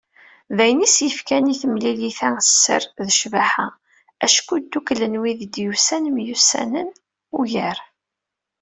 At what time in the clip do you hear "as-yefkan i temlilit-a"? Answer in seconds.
0.87-2.29